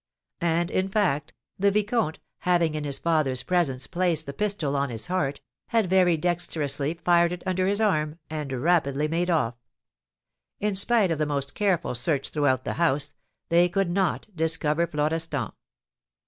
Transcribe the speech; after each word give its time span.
And 0.47 0.71
in 0.71 0.89
fact, 0.89 1.31
the 1.59 1.69
vicomte, 1.69 2.17
having 2.39 2.73
in 2.73 2.85
his 2.85 2.97
father's 2.97 3.43
presence 3.43 3.85
placed 3.85 4.25
the 4.25 4.33
pistol 4.33 4.75
on 4.75 4.89
his 4.89 5.05
heart, 5.05 5.41
had 5.67 5.91
very 5.91 6.17
dexterously 6.17 6.95
fired 7.05 7.31
it 7.33 7.43
under 7.45 7.67
his 7.67 7.79
arm, 7.79 8.17
and 8.27 8.51
rapidly 8.51 9.07
made 9.07 9.29
off. 9.29 9.53
In 10.59 10.73
spite 10.73 11.11
of 11.11 11.19
the 11.19 11.27
most 11.27 11.53
careful 11.53 11.93
search 11.93 12.29
throughout 12.31 12.63
the 12.65 12.73
house, 12.81 13.13
they 13.49 13.69
could 13.69 13.91
not 13.91 14.25
discover 14.35 14.87
Florestan. 14.87 15.51